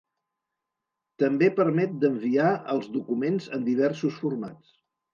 També 1.25 1.51
permet 1.61 1.95
d’enviar 2.05 2.49
els 2.77 2.91
documents 2.99 3.55
en 3.61 3.71
diversos 3.73 4.21
formats. 4.27 4.79